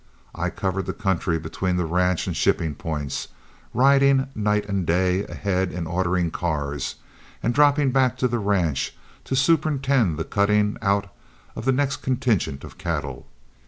[0.33, 3.27] I covered the country between the ranch and shipping points,
[3.71, 6.95] riding night and day ahead in ordering cars,
[7.43, 8.95] and dropping back to the ranch
[9.25, 11.09] to superintend the cutting out
[11.55, 13.27] of the next consignment of cattle.